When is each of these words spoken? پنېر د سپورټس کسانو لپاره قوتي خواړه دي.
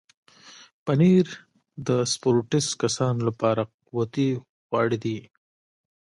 پنېر 0.85 1.27
د 1.87 1.89
سپورټس 2.11 2.67
کسانو 2.81 3.21
لپاره 3.29 3.61
قوتي 3.87 4.29
خواړه 4.63 4.97
دي. 5.03 5.17